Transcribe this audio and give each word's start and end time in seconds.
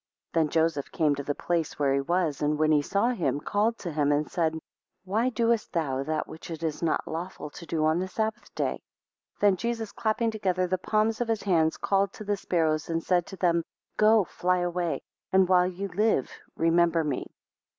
7 0.33 0.47
Then 0.47 0.49
Joseph 0.49 0.91
came 0.91 1.13
to 1.13 1.21
the 1.21 1.35
place 1.35 1.77
where 1.77 1.93
he 1.93 2.01
was, 2.01 2.41
and 2.41 2.57
when 2.57 2.71
he 2.71 2.81
saw 2.81 3.09
him, 3.09 3.39
called 3.39 3.77
to 3.77 3.91
him, 3.91 4.11
and 4.11 4.27
said, 4.27 4.57
Why 5.03 5.29
doest 5.29 5.73
thou 5.73 6.01
that 6.01 6.27
which 6.27 6.49
it 6.49 6.63
is 6.63 6.81
not 6.81 7.07
lawful 7.07 7.51
to 7.51 7.67
do 7.67 7.85
on 7.85 7.99
the 7.99 8.07
Sabbath 8.07 8.51
day? 8.55 8.77
8 9.37 9.39
Then 9.41 9.55
Jesus 9.57 9.91
clapping 9.91 10.31
together 10.31 10.65
the 10.65 10.79
palms 10.79 11.21
of 11.21 11.27
his 11.27 11.43
hands, 11.43 11.77
called 11.77 12.13
to 12.13 12.23
the 12.23 12.35
sparrows, 12.35 12.89
and 12.89 13.03
said 13.03 13.27
to 13.27 13.35
them 13.37 13.63
Go, 13.95 14.23
fly 14.23 14.57
away; 14.57 15.03
and 15.31 15.47
while 15.47 15.67
ye 15.67 15.85
live 15.85 16.31
remember 16.55 17.03
me. 17.03 17.27